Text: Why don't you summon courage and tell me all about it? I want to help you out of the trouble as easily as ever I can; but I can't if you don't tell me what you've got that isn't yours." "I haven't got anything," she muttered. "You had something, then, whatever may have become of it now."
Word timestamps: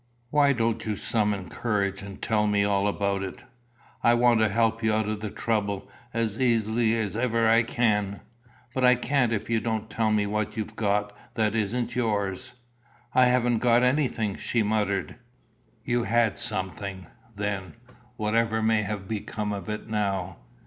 Why 0.31 0.51
don't 0.51 0.83
you 0.83 0.95
summon 0.95 1.47
courage 1.47 2.01
and 2.01 2.19
tell 2.19 2.47
me 2.47 2.63
all 2.63 2.87
about 2.87 3.21
it? 3.21 3.43
I 4.01 4.15
want 4.15 4.39
to 4.39 4.49
help 4.49 4.81
you 4.81 4.91
out 4.91 5.07
of 5.07 5.19
the 5.19 5.29
trouble 5.29 5.87
as 6.11 6.41
easily 6.41 6.97
as 6.97 7.15
ever 7.15 7.47
I 7.47 7.61
can; 7.61 8.21
but 8.73 8.83
I 8.83 8.95
can't 8.95 9.31
if 9.31 9.47
you 9.47 9.59
don't 9.59 9.91
tell 9.91 10.09
me 10.09 10.25
what 10.25 10.57
you've 10.57 10.75
got 10.75 11.15
that 11.35 11.53
isn't 11.53 11.95
yours." 11.95 12.53
"I 13.13 13.25
haven't 13.25 13.59
got 13.59 13.83
anything," 13.83 14.37
she 14.37 14.63
muttered. 14.63 15.17
"You 15.83 16.05
had 16.05 16.39
something, 16.39 17.05
then, 17.35 17.75
whatever 18.17 18.63
may 18.63 18.81
have 18.81 19.07
become 19.07 19.53
of 19.53 19.69
it 19.69 19.87
now." 19.87 20.37